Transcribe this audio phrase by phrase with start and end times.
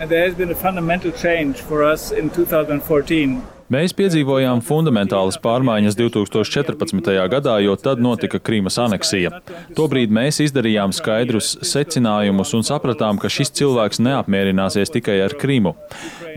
[0.00, 3.46] And there has been a fundamental change for us in 2014.
[3.72, 7.06] Mēs piedzīvojām fundamentālas pārmaiņas 2014.
[7.32, 9.38] gadā, jo tad notika Krīmas aneksija.
[9.72, 15.72] Tobrīd mēs izdarījām skaidrus secinājumus un sapratām, ka šis cilvēks neapmierināsies tikai ar Krīmu.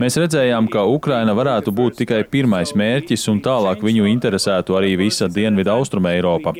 [0.00, 5.28] Mēs redzējām, ka Ukraina varētu būt tikai pirmais mērķis un tālāk viņu interesētu arī visa
[5.28, 6.56] Dienvidu Austruma Eiropa.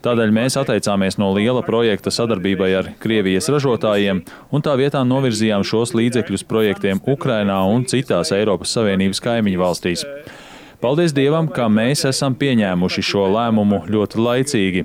[0.00, 4.22] Tādēļ mēs atteicāmies no liela projekta sadarbībai ar Krievijas ražotājiem
[4.54, 9.99] un tā vietā novirzījām šos līdzekļus projektiem Ukrainā un citās Eiropas Savienības kaimiņu valstīs.
[10.80, 14.84] Paldies Dievam, ka mēs esam pieņēmuši šo lēmumu ļoti laicīgi.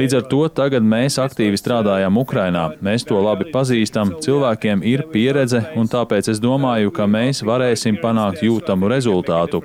[0.00, 2.70] Līdz ar to tagad mēs aktīvi strādājam Ukrainā.
[2.80, 8.40] Mēs to labi pazīstam, cilvēkiem ir pieredze, un tāpēc es domāju, ka mēs varēsim panākt
[8.46, 9.60] jūtamu rezultātu.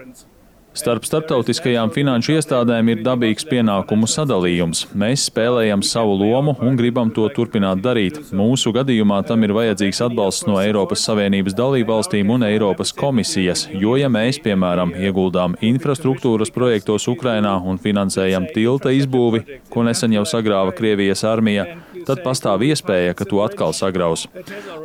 [0.78, 4.84] Starp starptautiskajām finanšu iestādēm ir dabīgs pienākumu sadalījums.
[4.94, 8.20] Mēs spēlējam savu lomu un gribam to turpināt darīt.
[8.38, 14.12] Mūsu gadījumā tam ir vajadzīgs atbalsts no Eiropas Savienības dalībvalstīm un Eiropas komisijas, jo ja
[14.14, 19.42] mēs, piemēram, ieguldām infrastruktūras projektos Ukrainā un finansējam tilta izbūvi,
[19.74, 21.66] ko nesen jau sagrāva Krievijas armija,
[22.06, 24.28] tad pastāv iespēja, ka to atkal sagraus.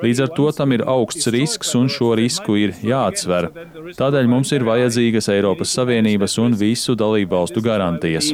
[0.01, 3.51] Līdz ar to tam ir augsts risks un šo risku ir jāatsver.
[4.01, 8.31] Tādēļ mums ir vajadzīgas Eiropas Savienības un visu dalību valstu garantijas.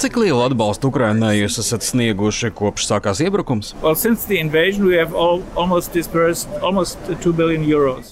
[0.00, 3.72] Cik lielu atbalstu Ukrainai jūs esat snieguši kopš sākās iebrukums?
[3.82, 3.96] Well,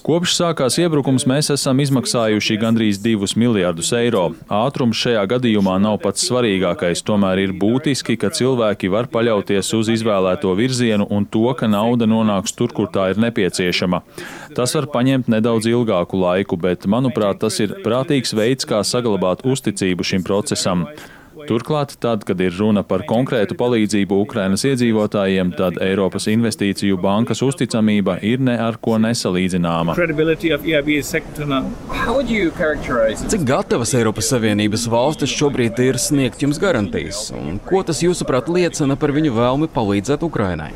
[0.05, 4.29] Kopš sākās iebrukums mēs esam izmaksājuši gandrīz 2 miljardus eiro.
[4.49, 10.53] Ātrums šajā gadījumā nav pats svarīgākais, tomēr ir būtiski, ka cilvēki var paļauties uz izvēlēto
[10.57, 13.78] virzienu un to, ka nauda nonāks tur, kur tā ir nepieciešama.
[14.57, 20.03] Tas var paņemt nedaudz ilgāku laiku, bet, manuprāt, tas ir prātīgs veids, kā saglabāt uzticību
[20.03, 20.87] šim procesam.
[21.49, 28.19] Turklāt, tad, kad ir runa par konkrētu palīdzību Ukrainas iedzīvotājiem, tad Eiropas Investīciju bankas uzticamība
[28.21, 29.95] ir ne ar ko nesalīdzināma.
[33.33, 37.23] Cik gatavas Eiropas Savienības valstis šobrīd ir sniegt jums garantijas?
[37.33, 40.69] Un ko tas, jūsuprāt, liecina par viņu vēlmi palīdzēt Ukrainai?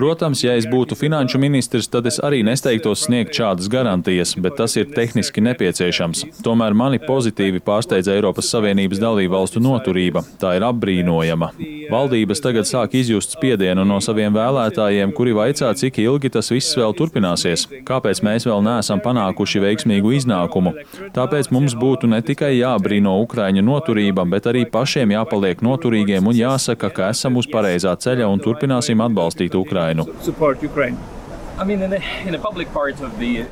[0.00, 4.80] Protams, ja es būtu finanšu ministrs, tad es arī nesteigtos sniegt šādas garantijas, bet tas
[4.80, 6.24] ir tehniski nepieciešams.
[6.48, 10.22] Tomēr mani pozitīvi pārsteidz Eiropas Savienības dalību valstu noturība.
[10.40, 11.50] Tā ir apbrīnojama.
[11.90, 16.94] Valdības tagad sāk izjust spiedienu no saviem vēlētājiem, kuri vaicā, cik ilgi tas viss vēl
[16.98, 20.74] turpināsies, kāpēc mēs vēl neesam panākuši veiksmīgu iznākumu.
[21.16, 26.92] Tāpēc mums būtu ne tikai jābrīno Ukraiņu noturība, bet arī pašiem jāpaliek noturīgiem un jāsaka,
[26.94, 30.06] ka esam uz pareizā ceļa un turpināsim atbalstīt Ukrainu.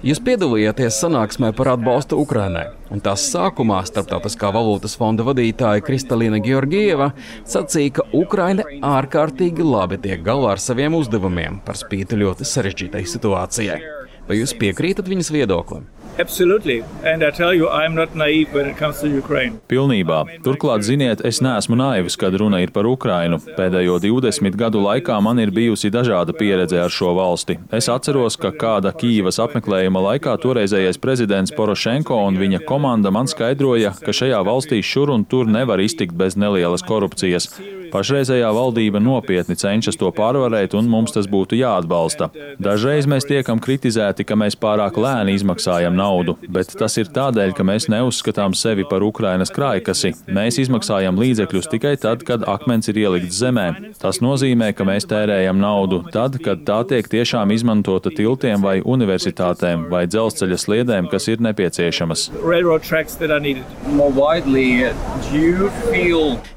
[0.07, 2.65] Jūs piedalījāties sanāksmē par atbalstu Ukrainai,
[2.95, 7.11] un tās sākumā Startautiskā valūtas fonda vadītāja Kristalīna Georgieva
[7.45, 8.65] sacīja, ka Ukraina
[8.95, 13.98] ārkārtīgi labi tiek galā ar saviem uzdevumiem par spīti ļoti sarežģītai situācijai.
[14.29, 15.87] Vai jūs piekrītat viņas viedoklim?
[16.19, 16.83] Absolutely.
[17.05, 19.61] And I tell you, I'm not naive when it comes to Ukraine.
[19.69, 20.25] Pilnībā.
[20.43, 23.39] Turklāt, ziniet, es neesmu naivs, kad runa ir par Ukrainu.
[23.39, 27.61] Pēdējo 20 gadu laikā man ir bijusi dažāda pieredze ar šo valsti.
[27.71, 33.95] Es atceros, ka kāda Kīvas apmeklējuma laikā toreizējais prezidents Porošenko un viņa komanda man skaidroja,
[34.03, 37.53] ka šajā valstī šur un tur nevar iztikt bez nelielas korupcijas.
[37.93, 42.31] Pašreizējā valdība nopietni cenšas to pārvarēt, un mums tas būtu jāatbalsta.
[42.63, 47.67] Dažreiz mēs tiekam kritizēti, ka mēs pārāk lēni izmaksājam naudu, bet tas ir tādēļ, ka
[47.67, 50.15] mēs neuzskatām sevi par Ukrainas krājkasi.
[50.35, 53.69] Mēs izmaksājam līdzekļus tikai tad, kad akmens ir ielikts zemē.
[54.01, 59.89] Tas nozīmē, ka mēs tērējam naudu tad, kad tā tiek tiešām izmantota tiltiem vai universitātēm
[59.93, 62.29] vai dzelzceļa sliedēm, kas ir nepieciešamas.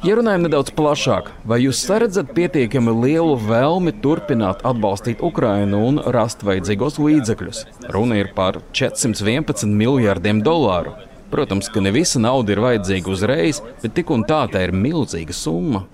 [0.01, 1.31] Ja runājam nedaudz plašāk, tālāk.
[1.45, 7.65] Vai jūs saredzat pietiekami lielu vēlmi turpināt atbalstīt Ukrainu un rast vajadzīgos līdzekļus?
[7.91, 10.95] Runa ir par 411 miljardiem dolāru.
[11.31, 15.35] Protams, ka ne visa nauda ir vajadzīga uzreiz, bet tik un tā tā ir milzīga
[15.35, 15.85] summa.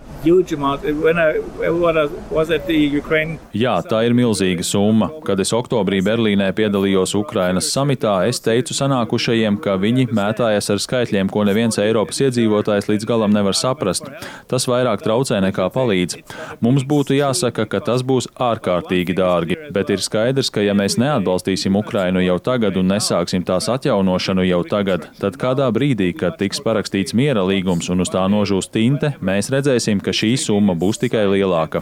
[3.56, 5.12] Jā, tā ir milzīga summa.
[5.26, 11.30] Kad es oktobrī Berlīnē piedalījos Ukrainas samitā, es teicu sanākušajiem, ka viņi mētājas ar skaitļiem,
[11.30, 14.10] ko neviens Eiropas iedzīvotājs līdz galam nevar saprast.
[14.50, 16.18] Tas vairāk traucē nekā palīdz.
[16.66, 21.78] Mums būtu jāsaka, ka tas būs ārkārtīgi dārgi, bet ir skaidrs, ka ja mēs neatbalstīsim
[21.78, 27.12] Ukrainu jau tagad un nesāksim tās atjaunošanu jau tagad, tad kādā brīdī, kad tiks parakstīts
[27.18, 31.82] miera līgums un uz tā nožūs tinte, mēs redzēsim, ka šī summa būs tikai lielāka.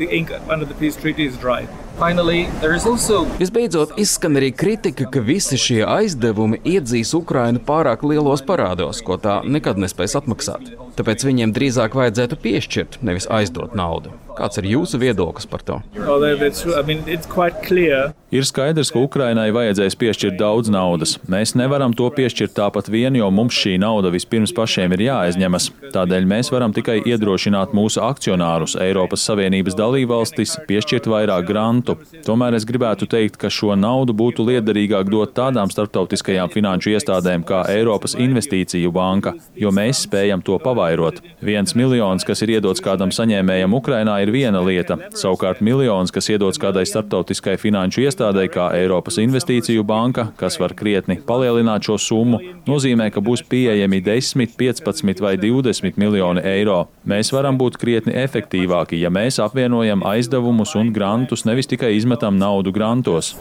[3.39, 9.43] Visbeidzot, izskan arī kritika, ka visi šie aizdevumi iedzīs Ukrainu pārāk lielos parādos, ko tā
[9.45, 10.73] nekad nespēs atmaksāt.
[10.95, 14.13] Tāpēc viņiem drīzāk vajadzētu piešķirt, nevis aizdot naudu.
[14.35, 15.81] Kāds ir jūsu viedoklis par to?
[15.95, 16.75] That- that's true.
[16.75, 21.13] I mean, it's quite clear Ir skaidrs, ka Ukrainai vajadzēs piešķirt daudz naudas.
[21.31, 25.69] Mēs nevaram to piešķirt tāpat vien, jo mums šī nauda vispirms pašiem ir jāaizņemas.
[25.93, 31.95] Tādēļ mēs varam tikai iedrošināt mūsu akcionārus, Eiropas Savienības dalībvalstis, piešķirt vairāk grantu.
[32.27, 37.63] Tomēr es gribētu teikt, ka šo naudu būtu liederīgāk dot tādām starptautiskajām finanšu iestādēm kā
[37.71, 41.21] Eiropas Investīciju banka, jo mēs spējam to pavairot.
[41.41, 44.97] Viens miljons, kas ir iedots kādam saņēmējam Ukrainā, ir viena lieta.
[45.15, 51.17] Savukārt miljons, kas iedots kādai starptautiskai finanšu iestādē, kā Eiropas Investīciju banka, kas var krietni
[51.25, 56.87] palielināt šo summu, nozīmē, ka būs pieejami 10, 15 vai 20 miljoni eiro.
[57.05, 62.71] Mēs varam būt krietni efektīvāki, ja mēs apvienojam aizdevumus un grantus, nevis tikai izmetam naudu
[62.71, 63.35] grantos.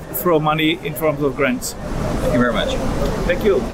[2.25, 2.75] thank you very much.
[3.27, 3.65] Thank you.